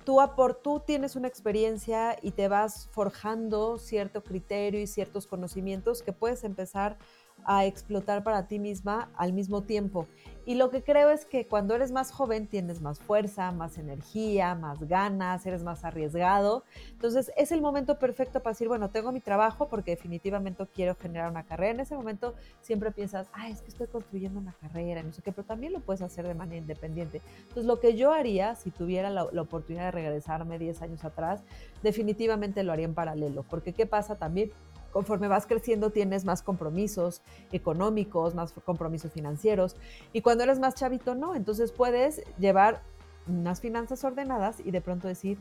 tú, 0.04 0.18
por, 0.34 0.54
tú 0.54 0.82
tienes 0.84 1.16
una 1.16 1.28
experiencia 1.28 2.16
y 2.22 2.32
te 2.32 2.48
vas 2.48 2.88
forjando 2.90 3.78
cierto 3.78 4.24
criterio 4.24 4.80
y 4.80 4.86
ciertos 4.86 5.26
conocimientos 5.26 6.02
que 6.02 6.12
puedes 6.12 6.44
empezar 6.44 6.96
a 7.44 7.64
explotar 7.64 8.22
para 8.22 8.46
ti 8.46 8.58
misma 8.58 9.10
al 9.16 9.32
mismo 9.32 9.62
tiempo. 9.62 10.06
Y 10.44 10.56
lo 10.56 10.70
que 10.70 10.82
creo 10.82 11.10
es 11.10 11.24
que 11.24 11.46
cuando 11.46 11.74
eres 11.76 11.92
más 11.92 12.10
joven 12.10 12.48
tienes 12.48 12.80
más 12.80 12.98
fuerza, 12.98 13.52
más 13.52 13.78
energía, 13.78 14.56
más 14.56 14.80
ganas, 14.88 15.46
eres 15.46 15.62
más 15.62 15.84
arriesgado. 15.84 16.64
Entonces 16.90 17.30
es 17.36 17.52
el 17.52 17.60
momento 17.60 17.96
perfecto 17.98 18.40
para 18.40 18.52
decir, 18.52 18.66
bueno, 18.66 18.90
tengo 18.90 19.12
mi 19.12 19.20
trabajo 19.20 19.68
porque 19.68 19.92
definitivamente 19.92 20.66
quiero 20.74 20.96
generar 20.96 21.30
una 21.30 21.44
carrera. 21.44 21.74
En 21.74 21.80
ese 21.80 21.94
momento 21.94 22.34
siempre 22.60 22.90
piensas, 22.90 23.28
ah, 23.34 23.48
es 23.48 23.62
que 23.62 23.68
estoy 23.68 23.86
construyendo 23.86 24.40
una 24.40 24.52
carrera, 24.54 25.02
no 25.04 25.12
sé 25.12 25.22
qué, 25.22 25.30
pero 25.30 25.46
también 25.46 25.72
lo 25.72 25.80
puedes 25.80 26.02
hacer 26.02 26.26
de 26.26 26.34
manera 26.34 26.58
independiente. 26.58 27.22
Entonces 27.42 27.64
lo 27.64 27.78
que 27.78 27.94
yo 27.94 28.12
haría 28.12 28.56
si 28.56 28.72
tuviera 28.72 29.10
la, 29.10 29.28
la 29.30 29.42
oportunidad 29.42 29.84
de 29.84 29.90
regresarme 29.92 30.58
10 30.58 30.82
años 30.82 31.04
atrás, 31.04 31.44
definitivamente 31.84 32.64
lo 32.64 32.72
haría 32.72 32.86
en 32.86 32.94
paralelo. 32.94 33.44
Porque 33.48 33.72
¿qué 33.72 33.86
pasa 33.86 34.16
también? 34.16 34.50
Conforme 34.92 35.28
vas 35.28 35.46
creciendo 35.46 35.90
tienes 35.90 36.24
más 36.24 36.42
compromisos 36.42 37.22
económicos, 37.50 38.34
más 38.34 38.52
compromisos 38.52 39.12
financieros 39.12 39.76
y 40.12 40.20
cuando 40.20 40.44
eres 40.44 40.58
más 40.58 40.74
chavito 40.74 41.14
no, 41.14 41.34
entonces 41.34 41.72
puedes 41.72 42.22
llevar 42.38 42.82
unas 43.26 43.60
finanzas 43.60 44.04
ordenadas 44.04 44.60
y 44.60 44.70
de 44.70 44.80
pronto 44.80 45.08
decir, 45.08 45.38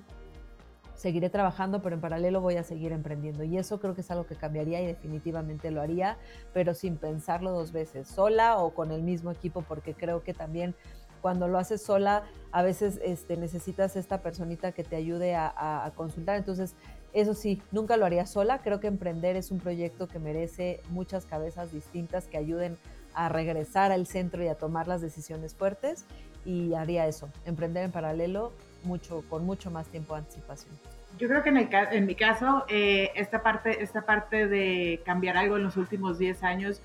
seguiré 1.01 1.31
trabajando, 1.31 1.81
pero 1.81 1.95
en 1.95 2.01
paralelo 2.01 2.41
voy 2.41 2.57
a 2.57 2.63
seguir 2.63 2.91
emprendiendo. 2.91 3.43
Y 3.43 3.57
eso 3.57 3.79
creo 3.79 3.95
que 3.95 4.01
es 4.01 4.11
algo 4.11 4.27
que 4.27 4.35
cambiaría 4.35 4.81
y 4.81 4.85
definitivamente 4.85 5.71
lo 5.71 5.81
haría, 5.81 6.17
pero 6.53 6.75
sin 6.75 6.97
pensarlo 6.97 7.51
dos 7.51 7.71
veces, 7.71 8.07
sola 8.07 8.57
o 8.59 8.75
con 8.75 8.91
el 8.91 9.01
mismo 9.01 9.31
equipo, 9.31 9.63
porque 9.63 9.95
creo 9.95 10.21
que 10.21 10.35
también 10.35 10.75
cuando 11.21 11.47
lo 11.47 11.57
haces 11.57 11.81
sola, 11.81 12.23
a 12.51 12.63
veces 12.63 12.99
este, 13.03 13.37
necesitas 13.37 13.95
esta 13.95 14.21
personita 14.21 14.71
que 14.71 14.83
te 14.83 14.95
ayude 14.95 15.35
a, 15.35 15.85
a, 15.85 15.91
consultar. 15.91 16.37
Entonces, 16.37 16.75
eso 17.13 17.33
sí, 17.33 17.61
nunca 17.71 17.97
lo 17.97 18.05
haría 18.05 18.25
sola. 18.25 18.59
Creo 18.59 18.79
que 18.79 18.87
emprender 18.87 19.35
es 19.35 19.51
un 19.51 19.59
proyecto 19.59 20.07
que 20.07 20.19
merece 20.19 20.81
muchas 20.89 21.25
cabezas 21.25 21.71
distintas 21.71 22.25
que 22.25 22.37
ayuden 22.37 22.77
a 23.13 23.29
regresar 23.29 23.91
al 23.91 24.07
centro 24.07 24.43
y 24.43 24.47
a 24.47 24.55
tomar 24.55 24.87
las 24.87 25.01
decisiones 25.01 25.53
fuertes. 25.53 26.05
Y 26.45 26.73
haría 26.73 27.07
eso, 27.07 27.29
emprender 27.45 27.83
en 27.83 27.91
paralelo 27.91 28.51
mucho, 28.83 29.23
con 29.29 29.45
mucho 29.45 29.69
más 29.69 29.87
tiempo 29.87 30.13
de 30.15 30.19
anticipación. 30.19 30.73
Yo 31.19 31.27
creo 31.27 31.43
que 31.43 31.49
en, 31.49 31.57
el, 31.57 31.69
en 31.91 32.05
mi 32.05 32.15
caso, 32.15 32.65
eh, 32.67 33.11
esta, 33.15 33.43
parte, 33.43 33.83
esta 33.83 34.05
parte 34.05 34.47
de 34.47 35.01
cambiar 35.05 35.37
algo 35.37 35.57
en 35.57 35.63
los 35.63 35.77
últimos 35.77 36.17
10 36.17 36.43
años, 36.43 36.81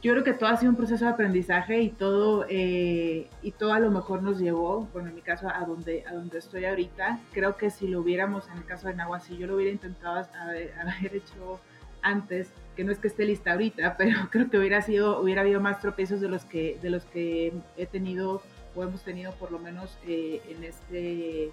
yo 0.00 0.12
creo 0.12 0.22
que 0.22 0.32
todo 0.32 0.48
ha 0.48 0.56
sido 0.56 0.70
un 0.70 0.76
proceso 0.76 1.04
de 1.04 1.10
aprendizaje 1.10 1.80
y 1.80 1.88
todo, 1.90 2.46
eh, 2.48 3.28
y 3.42 3.50
todo 3.50 3.72
a 3.72 3.80
lo 3.80 3.90
mejor 3.90 4.22
nos 4.22 4.38
llevó, 4.38 4.88
bueno, 4.92 5.08
en 5.08 5.16
mi 5.16 5.22
caso, 5.22 5.48
a 5.48 5.64
donde, 5.64 6.04
a 6.06 6.14
donde 6.14 6.38
estoy 6.38 6.64
ahorita. 6.66 7.18
Creo 7.32 7.56
que 7.56 7.70
si 7.70 7.88
lo 7.88 8.00
hubiéramos, 8.00 8.48
en 8.48 8.58
el 8.58 8.64
caso 8.64 8.86
de 8.88 8.94
Nahua, 8.94 9.18
si 9.18 9.36
yo 9.36 9.48
lo 9.48 9.56
hubiera 9.56 9.72
intentado 9.72 10.24
haber, 10.40 11.16
hecho 11.16 11.60
antes, 12.02 12.52
que 12.76 12.84
no 12.84 12.92
es 12.92 12.98
que 12.98 13.08
esté 13.08 13.24
lista 13.24 13.52
ahorita, 13.52 13.96
pero 13.98 14.28
creo 14.30 14.48
que 14.48 14.58
hubiera 14.58 14.82
sido, 14.82 15.20
hubiera 15.20 15.40
habido 15.40 15.60
más 15.60 15.80
tropiezos 15.80 16.20
de 16.20 16.28
los 16.28 16.44
que, 16.44 16.78
de 16.80 16.90
los 16.90 17.04
que 17.06 17.52
he 17.76 17.86
tenido 17.86 18.40
o 18.76 18.84
hemos 18.84 19.02
tenido 19.02 19.32
por 19.32 19.50
lo 19.50 19.58
menos 19.58 19.98
eh, 20.06 20.40
en 20.48 20.62
este 20.62 21.52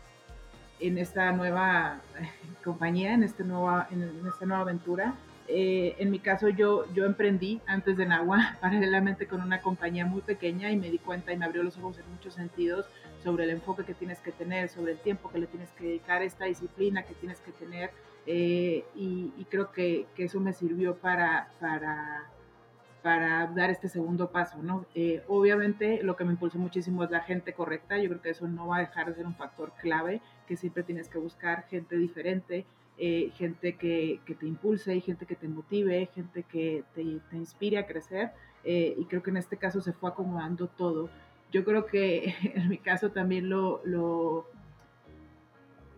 en 0.79 0.97
esta 0.97 1.31
nueva 1.31 2.01
compañía, 2.63 3.13
en, 3.13 3.23
este 3.23 3.43
nueva, 3.43 3.87
en, 3.91 4.03
esta 4.27 4.45
nueva 4.45 4.63
aventura. 4.63 5.15
Eh, 5.47 5.95
en 5.99 6.09
mi 6.11 6.19
caso, 6.19 6.49
yo, 6.49 6.85
emprendí 6.95 7.61
antes 7.67 7.97
de 7.97 8.05
Nahua, 8.05 8.57
paralelamente 8.61 9.27
con 9.27 9.41
una 9.41 9.61
compañía 9.61 10.05
muy 10.05 10.21
pequeña 10.21 10.71
y 10.71 10.77
me 10.77 10.89
di 10.89 10.97
cuenta 10.97 11.31
y 11.33 11.37
me 11.37 11.45
abrió 11.45 11.63
los 11.63 11.77
ojos 11.77 11.99
en 11.99 12.09
muchos 12.11 12.33
sentidos 12.33 12.85
sobre 13.23 13.43
el 13.43 13.51
enfoque 13.51 13.83
que 13.83 13.93
tienes 13.93 14.19
que 14.19 14.31
tener, 14.31 14.69
sobre 14.69 14.93
el 14.93 14.99
tiempo 14.99 15.29
que 15.31 15.39
le 15.39 15.47
tienes 15.47 15.71
que 15.71 15.85
dedicar, 15.85 16.21
esta 16.21 16.45
disciplina 16.45 17.03
que 17.03 17.13
tienes 17.15 17.39
que 17.41 17.51
tener. 17.51 17.91
y, 18.25 18.83
y, 19.37 19.45
creo 19.49 19.71
que, 19.71 20.07
eso 20.17 20.39
me 20.39 20.53
sirvió 20.53 20.95
para 20.95 21.47
dar 23.05 23.69
este 23.69 23.87
segundo 23.87 24.31
paso, 24.31 24.57
¿no? 24.63 24.85
Eh, 24.95 25.23
obviamente 25.27 26.01
lo 26.01 26.15
que 26.15 26.25
me 26.25 26.31
impulsó 26.31 26.57
muchísimo 26.57 27.03
es 27.03 27.11
la 27.11 27.21
gente 27.21 27.53
correcta, 27.53 27.97
yo 27.99 28.09
creo 28.09 28.21
que 28.21 28.31
eso 28.31 28.47
no 28.47 28.67
va 28.67 28.77
a 28.77 28.79
dejar 28.79 29.07
de 29.07 29.13
ser 29.13 29.27
un 29.27 29.35
factor 29.35 29.73
clave, 29.79 30.21
que 30.47 30.57
siempre 30.57 30.81
tienes 30.81 31.07
que 31.07 31.19
buscar 31.19 31.67
gente 31.67 31.95
diferente, 31.97 32.65
eh, 32.97 33.31
gente 33.37 33.75
que, 33.75 34.19
que, 34.25 34.35
te 34.35 34.47
impulse 34.47 34.99
gente 35.01 35.25
que 35.25 35.35
te 35.35 35.47
motive, 35.47 36.09
gente 36.13 36.43
que 36.43 36.83
te, 36.93 37.19
te 37.29 37.35
inspire 37.37 37.77
a 37.77 37.85
crecer, 37.85 38.31
eh, 38.63 38.95
y 38.97 39.05
creo 39.05 39.21
que 39.21 39.31
en 39.31 39.37
este 39.37 39.57
caso 39.57 39.81
se 39.81 39.93
fue 39.93 40.09
acomodando 40.09 40.67
todo. 40.67 41.09
Yo 41.51 41.63
creo 41.63 41.85
que 41.85 42.33
en 42.55 42.69
mi 42.69 42.77
caso 42.77 43.11
también 43.11 43.49
lo, 43.49 43.81
lo 43.85 44.47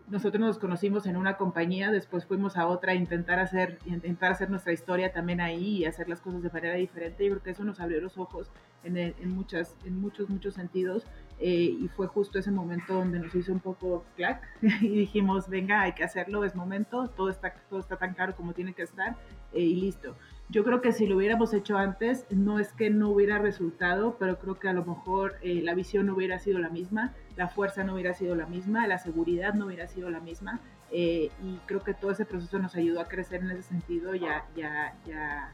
nosotros 0.09 0.39
nos 0.39 0.57
conocimos 0.57 1.05
en 1.05 1.17
una 1.17 1.35
compañía, 1.35 1.91
después 1.91 2.25
fuimos 2.25 2.55
a 2.57 2.67
otra 2.67 2.93
a 2.93 2.95
intentar 2.95 3.39
hacer, 3.39 3.79
intentar 3.85 4.31
hacer 4.31 4.49
nuestra 4.49 4.71
historia 4.71 5.11
también 5.11 5.41
ahí 5.41 5.79
y 5.79 5.85
hacer 5.85 6.07
las 6.07 6.21
cosas 6.21 6.41
de 6.41 6.49
manera 6.49 6.75
diferente. 6.75 7.25
Yo 7.25 7.31
creo 7.31 7.43
que 7.43 7.51
eso 7.51 7.63
nos 7.63 7.79
abrió 7.79 7.99
los 7.99 8.17
ojos 8.17 8.49
en, 8.83 8.97
en 8.97 9.31
muchas, 9.31 9.75
en 9.85 9.99
muchos, 9.99 10.29
muchos 10.29 10.53
sentidos. 10.53 11.05
Eh, 11.39 11.77
y 11.81 11.87
fue 11.89 12.07
justo 12.07 12.39
ese 12.39 12.49
momento 12.49 12.95
donde 12.95 13.19
nos 13.19 13.35
hizo 13.35 13.51
un 13.51 13.59
poco 13.59 14.03
clac 14.15 14.41
y 14.81 14.89
dijimos, 14.89 15.47
venga, 15.49 15.81
hay 15.81 15.93
que 15.93 16.03
hacerlo, 16.03 16.43
es 16.43 16.55
momento, 16.55 17.09
todo 17.09 17.29
está, 17.29 17.53
todo 17.69 17.79
está 17.79 17.97
tan 17.97 18.15
caro 18.15 18.35
como 18.35 18.53
tiene 18.53 18.73
que 18.73 18.81
estar 18.81 19.15
eh, 19.53 19.61
y 19.61 19.75
listo. 19.75 20.15
Yo 20.49 20.63
creo 20.63 20.81
que 20.81 20.93
si 20.93 21.07
lo 21.07 21.17
hubiéramos 21.17 21.53
hecho 21.53 21.77
antes, 21.77 22.25
no 22.29 22.57
es 22.59 22.71
que 22.71 22.89
no 22.89 23.09
hubiera 23.09 23.37
resultado, 23.37 24.15
pero 24.17 24.39
creo 24.39 24.55
que 24.55 24.69
a 24.69 24.73
lo 24.73 24.85
mejor 24.85 25.35
eh, 25.41 25.61
la 25.61 25.73
visión 25.73 26.05
no 26.05 26.15
hubiera 26.15 26.39
sido 26.39 26.57
la 26.59 26.69
misma, 26.69 27.13
la 27.35 27.49
fuerza 27.49 27.83
no 27.83 27.95
hubiera 27.95 28.13
sido 28.13 28.33
la 28.33 28.45
misma, 28.45 28.87
la 28.87 28.97
seguridad 28.97 29.53
no 29.53 29.65
hubiera 29.65 29.87
sido 29.87 30.09
la 30.09 30.21
misma. 30.21 30.61
Eh, 30.89 31.31
y 31.43 31.57
creo 31.65 31.83
que 31.83 31.93
todo 31.93 32.11
ese 32.11 32.23
proceso 32.23 32.59
nos 32.59 32.75
ayudó 32.75 33.01
a 33.01 33.09
crecer 33.09 33.41
en 33.41 33.51
ese 33.51 33.63
sentido 33.63 34.15
ya, 34.15 34.45
ya, 34.55 34.95
ya, 35.05 35.51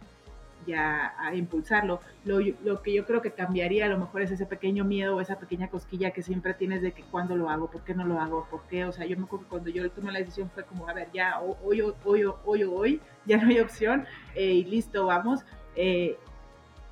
ya 0.65 1.13
a 1.17 1.35
impulsarlo. 1.35 2.01
Lo, 2.25 2.39
lo, 2.39 2.81
que 2.81 2.93
yo 2.93 3.05
creo 3.05 3.21
que 3.21 3.31
cambiaría 3.31 3.85
a 3.85 3.89
lo 3.89 3.97
mejor 3.97 4.21
es 4.21 4.31
ese 4.31 4.45
pequeño 4.45 4.83
miedo 4.83 5.15
o 5.15 5.21
esa 5.21 5.39
pequeña 5.39 5.69
cosquilla 5.69 6.11
que 6.11 6.21
siempre 6.21 6.53
tienes 6.53 6.81
de 6.81 6.91
que 6.91 7.03
cuándo 7.03 7.35
lo 7.35 7.49
hago, 7.49 7.69
por 7.69 7.83
qué 7.83 7.93
no 7.93 8.05
lo 8.05 8.19
hago, 8.19 8.47
por 8.49 8.63
qué. 8.63 8.85
O 8.85 8.91
sea, 8.91 9.05
yo 9.05 9.17
me 9.17 9.23
acuerdo 9.23 9.45
que 9.45 9.49
cuando 9.49 9.69
yo 9.69 9.89
tomé 9.91 10.11
la 10.11 10.19
decisión 10.19 10.49
fue 10.49 10.63
como, 10.63 10.87
a 10.87 10.93
ver, 10.93 11.09
ya, 11.13 11.39
hoy, 11.39 11.81
hoy, 11.81 11.93
hoy, 12.03 12.23
hoy, 12.45 12.63
hoy, 12.63 13.01
ya 13.25 13.37
no 13.37 13.49
hay 13.49 13.59
opción 13.59 14.05
eh, 14.35 14.53
y 14.53 14.65
listo, 14.65 15.05
vamos. 15.05 15.45
Eh, 15.75 16.17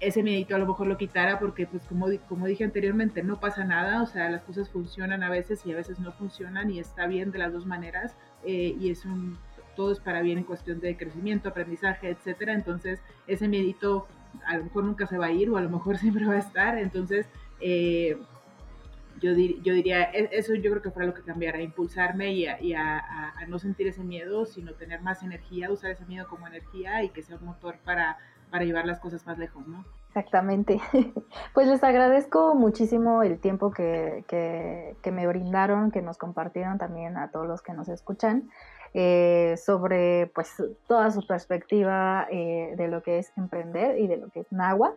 ese 0.02 0.24
miedito 0.24 0.56
a 0.56 0.60
lo 0.60 0.66
mejor 0.66 0.88
lo 0.88 0.98
quitara 0.98 1.40
porque 1.40 1.68
pues 1.68 1.86
como, 1.86 2.08
como 2.28 2.48
dije 2.48 2.64
anteriormente 2.64 3.22
no 3.22 3.40
pasa 3.40 3.64
nada, 3.64 4.02
o 4.02 4.08
sea 4.08 4.30
las 4.30 4.42
cosas 4.42 4.68
funcionan 4.70 5.22
a 5.22 5.30
veces 5.30 5.64
y 5.66 5.72
a 5.72 5.76
veces 5.76 6.00
no 6.00 6.12
funcionan 6.12 6.72
y 6.72 6.80
está 6.80 7.06
bien 7.06 7.32
de 7.32 7.38
las 7.38 7.54
dos 7.54 7.68
maneras 7.68 8.16
eh, 8.44 8.76
y 8.80 8.90
es 8.90 9.06
un 9.06 9.38
todo 9.76 9.92
es 9.92 10.00
para 10.00 10.22
bien 10.22 10.38
en 10.38 10.44
cuestión 10.44 10.80
de 10.80 10.98
crecimiento, 10.98 11.50
aprendizaje, 11.50 12.10
etcétera. 12.10 12.54
Entonces, 12.54 13.00
ese 13.28 13.48
miedito 13.48 14.08
a 14.46 14.58
lo 14.58 14.66
mejor 14.66 14.84
nunca 14.84 15.08
se 15.08 15.18
va 15.18 15.28
a 15.28 15.32
ir 15.32 15.50
o 15.50 15.58
a 15.58 15.62
lo 15.62 15.70
mejor 15.70 15.98
siempre 16.00 16.26
va 16.26 16.36
a 16.36 16.40
estar. 16.40 16.78
Entonces, 16.78 17.28
eh, 17.60 18.18
yo, 19.22 19.34
yo, 19.34 19.74
diría, 19.74 20.04
e, 20.12 20.30
eso 20.32 20.56
yo 20.56 20.72
creo 20.72 20.82
que 20.82 20.92
fue 20.92 21.06
lo 21.06 21.14
que 21.14 21.22
cambiara, 21.22 21.62
impulsarme 21.62 22.34
y, 22.34 22.46
a, 22.74 23.34
no 23.48 23.60
sentir 23.60 23.88
ese 23.88 24.04
miedo, 24.04 24.46
sino 24.46 24.74
tener 24.74 25.02
más 25.02 25.24
energía, 25.24 25.72
usar 25.72 25.92
ese 25.92 26.06
miedo 26.06 26.28
como 26.28 26.48
energía 26.48 27.04
y 27.04 27.10
que 27.10 27.22
sea 27.22 27.38
un 27.38 27.46
motor 27.46 27.76
para, 27.84 28.18
para 28.50 28.64
llevar 28.64 28.86
las 28.86 29.00
cosas 29.00 29.26
más 29.26 29.38
lejos, 29.38 29.68
¿no? 29.68 29.86
Exactamente. 30.08 30.80
Pues 31.54 31.68
les 31.68 31.84
agradezco 31.84 32.56
muchísimo 32.56 33.24
el 33.24 33.40
tiempo 33.40 33.72
que, 33.72 34.24
que 34.28 35.12
me 35.12 35.28
brindaron, 35.28 35.92
que 35.92 36.02
nos 36.02 36.18
compartieron 36.18 36.78
también 36.78 37.18
a 37.18 37.30
todos 37.30 37.46
los 37.46 37.62
que 37.62 37.74
nos 37.74 37.90
escuchan. 37.90 38.50
Eh, 38.94 39.56
sobre 39.56 40.30
pues 40.36 40.62
toda 40.86 41.12
su 41.12 41.26
perspectiva 41.26 42.28
eh, 42.30 42.74
de 42.76 42.90
lo 42.90 43.02
que 43.02 43.20
es 43.20 43.32
emprender 43.38 43.98
y 43.98 44.08
de 44.08 44.18
lo 44.18 44.30
que 44.30 44.42
es 44.42 44.52
Nahua. 44.52 44.96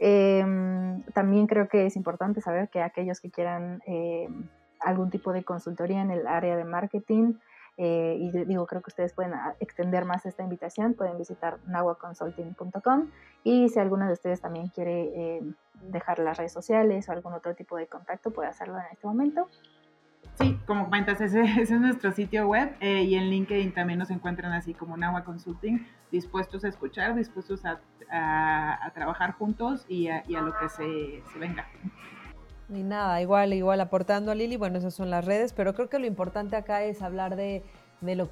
Em, 0.00 1.04
también 1.12 1.46
creo 1.46 1.68
que 1.68 1.86
es 1.86 1.94
importante 1.94 2.40
saber 2.40 2.68
que 2.70 2.82
aquellos 2.82 3.20
que 3.20 3.30
quieran 3.30 3.82
em, 3.86 4.48
algún 4.80 5.10
tipo 5.10 5.32
de 5.32 5.44
consultoría 5.44 6.00
en 6.00 6.10
el 6.10 6.26
área 6.26 6.56
de 6.56 6.64
marketing, 6.64 7.34
eh, 7.76 8.16
y 8.18 8.32
digo, 8.46 8.66
creo 8.66 8.82
que 8.82 8.88
ustedes 8.88 9.12
pueden 9.12 9.34
ah, 9.34 9.54
extender 9.60 10.04
más 10.04 10.26
esta 10.26 10.42
invitación, 10.42 10.94
pueden 10.94 11.16
visitar 11.16 11.58
nahuaconsulting.com 11.66 13.10
y 13.44 13.68
si 13.68 13.78
alguno 13.78 14.06
de 14.06 14.14
ustedes 14.14 14.40
también 14.40 14.68
quiere 14.68 15.40
dejar 15.82 16.18
las 16.18 16.36
redes 16.36 16.52
sociales 16.52 17.08
o 17.08 17.12
algún 17.12 17.32
otro 17.32 17.54
tipo 17.54 17.76
de 17.76 17.86
contacto, 17.86 18.32
puede 18.32 18.48
hacerlo 18.48 18.76
en 18.78 18.86
este 18.92 19.06
momento. 19.06 19.48
Sí, 20.40 20.58
como 20.66 20.84
comentas, 20.84 21.20
ese, 21.20 21.42
es 21.42 21.70
nuestro 21.70 22.12
sitio 22.12 22.46
web 22.46 22.74
eh, 22.80 23.02
y 23.02 23.14
en 23.14 23.30
LinkedIn 23.30 23.72
también 23.74 23.98
nos 23.98 24.10
encuentran 24.10 24.52
así 24.52 24.72
como 24.72 24.96
Nahua 24.96 25.24
Consulting, 25.24 25.86
dispuestos 26.10 26.64
a 26.64 26.68
escuchar, 26.68 27.14
dispuestos 27.14 27.62
a, 27.64 27.80
trabajar 28.94 29.34
juntos 29.34 29.84
y 29.88 30.08
a, 30.08 30.24
lo 30.26 30.52
que 30.58 30.68
se, 30.68 31.22
se 31.32 31.38
venga. 31.38 31.68
Y 32.68 32.82
nada, 32.82 33.20
igual, 33.20 33.52
igual 33.52 33.80
aportando 33.80 34.32
a 34.32 34.34
Lili, 34.34 34.56
bueno, 34.56 34.78
esas 34.78 34.94
son 34.94 35.10
las 35.10 35.24
redes, 35.24 35.52
pero 35.52 35.74
creo 35.74 35.88
que 35.88 35.98
lo 35.98 36.06
importante 36.06 36.56
acá 36.56 36.82
es 36.82 37.02
hablar 37.02 37.36
de 37.36 37.62
de 38.00 38.16
lo 38.16 38.30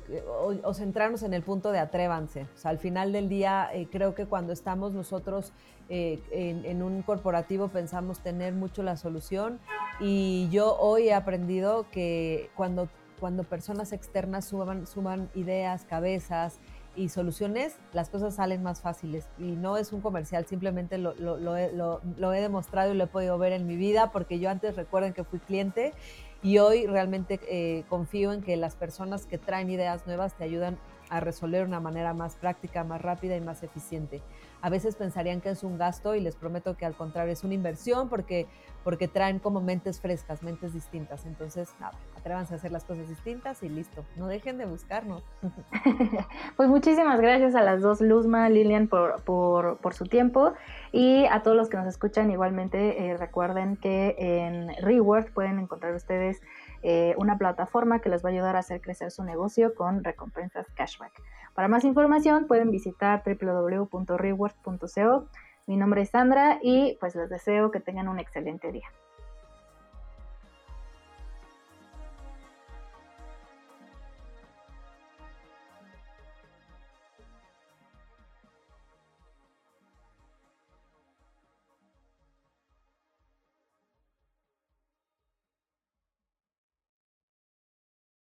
o, 0.62 0.75
centrarnos 0.75 1.22
en 1.22 1.34
el 1.34 1.42
punto 1.42 1.72
de 1.72 1.78
atrévanse. 1.78 2.42
O 2.54 2.58
sea, 2.58 2.70
al 2.70 2.78
final 2.78 3.12
del 3.12 3.28
día, 3.28 3.68
eh, 3.72 3.88
creo 3.90 4.14
que 4.14 4.26
cuando 4.26 4.52
estamos 4.52 4.92
nosotros 4.92 5.52
eh, 5.88 6.20
en, 6.30 6.82
un 6.82 7.02
corporativo 7.02 7.68
pensamos 7.68 8.20
tener 8.20 8.52
mucho 8.52 8.82
la 8.82 8.96
solución 8.96 9.58
y 10.00 10.48
yo 10.50 10.76
hoy 10.78 11.08
he 11.08 11.14
aprendido 11.14 11.87
que 11.90 12.50
cuando, 12.54 12.88
cuando 13.20 13.44
personas 13.44 13.92
externas 13.92 14.46
suman, 14.46 14.87
suman 14.87 15.30
ideas, 15.34 15.84
cabezas, 15.84 16.58
y 16.98 17.10
soluciones, 17.10 17.76
las 17.92 18.10
cosas 18.10 18.34
salen 18.34 18.62
más 18.62 18.80
fáciles. 18.80 19.28
Y 19.38 19.52
no 19.52 19.76
es 19.76 19.92
un 19.92 20.00
comercial, 20.00 20.46
simplemente 20.46 20.98
lo, 20.98 21.14
lo, 21.14 21.37
lo, 21.37 22.00
lo, 22.16 22.32
he 22.34 22.40
demostrado 22.40 22.92
y 22.92 22.96
lo 22.96 23.04
he 23.04 23.06
podido 23.06 23.38
ver 23.38 23.52
en 23.52 23.66
mi 23.66 23.76
vida, 23.76 24.10
porque 24.10 24.40
yo 24.40 24.50
antes 24.50 24.75
recuerden 24.75 25.12
que 25.12 25.22
fui 25.22 25.38
cliente 25.38 25.94
y 26.42 26.59
hoy 26.59 26.87
realmente 26.87 27.40
eh, 27.49 27.85
confío 27.88 28.33
en 28.33 28.42
que 28.42 28.57
las 28.57 28.76
personas 28.76 29.26
que 29.26 29.38
traen 29.38 29.71
ideas 29.71 30.07
nuevas 30.07 30.35
te 30.35 30.45
ayudan 30.45 30.78
a 31.10 31.20
resolver 31.20 31.60
de 31.60 31.66
una 31.66 31.80
manera 31.80 32.14
más 32.14 32.36
práctica, 32.36 32.84
más 32.84 33.00
rápida 33.02 33.36
y 33.36 33.40
más 33.40 33.62
eficiente. 33.62 34.22
a 34.60 34.70
veces 34.70 34.96
pensarían 34.96 35.40
que 35.40 35.50
es 35.50 35.62
un 35.62 35.78
gasto 35.78 36.16
y 36.16 36.20
les 36.20 36.34
prometo 36.34 36.76
que 36.76 36.84
al 36.84 36.94
contrario 36.94 37.32
es 37.32 37.44
una 37.44 37.54
inversión 37.54 38.08
porque, 38.08 38.48
porque 38.82 39.06
traen 39.06 39.38
como 39.38 39.60
mentes 39.60 40.00
frescas, 40.00 40.42
mentes 40.42 40.72
distintas. 40.74 41.26
Entonces, 41.26 41.72
nada, 41.78 41.92
atrévanse 42.16 42.54
a 42.54 42.56
hacer 42.56 42.72
las 42.72 42.82
cosas 42.82 43.08
distintas 43.08 43.62
y 43.62 43.68
listo. 43.68 44.04
No 44.16 44.26
dejen 44.26 44.58
de 44.58 44.66
buscarnos. 44.66 45.22
pues 46.56 46.68
muchísimas 46.68 47.20
gracias 47.20 47.54
a 47.54 47.62
las 47.62 47.82
dos, 47.82 48.00
Luzma, 48.00 48.48
Lilian, 48.48 48.88
por, 48.88 49.22
por, 49.22 49.76
por 49.78 49.94
su 49.94 50.06
tiempo 50.06 50.54
y 50.90 51.26
a 51.26 51.42
todos 51.44 51.56
los 51.56 51.68
que 51.68 51.76
nos 51.76 51.86
escuchan 51.86 52.30
igualmente 52.30 53.10
eh, 53.10 53.16
recuerden 53.16 53.76
que 53.76 54.16
en 54.18 54.74
Reward 54.82 55.32
pueden 55.32 55.60
encontrar 55.60 55.94
ustedes 55.94 56.40
eh, 56.82 57.14
una 57.18 57.38
plataforma 57.38 58.00
que 58.00 58.08
les 58.08 58.25
va 58.25 58.28
a 58.28 58.32
ayudar 58.32 58.56
a 58.56 58.61
hacer 58.61 58.80
crecer 58.80 59.11
su 59.11 59.25
negocio 59.25 59.75
con 59.75 60.04
recompensas 60.04 60.66
cashback. 60.75 61.12
Para 61.54 61.68
más 61.68 61.85
información 61.85 62.47
pueden 62.47 62.70
visitar 62.70 63.23
www.reward.co. 63.25 65.28
Mi 65.66 65.76
nombre 65.76 66.02
es 66.02 66.11
Sandra 66.11 66.58
y 66.62 66.97
pues 67.00 67.14
les 67.14 67.28
deseo 67.28 67.70
que 67.70 67.80
tengan 67.80 68.08
un 68.08 68.18
excelente 68.18 68.73
día. 68.73 68.88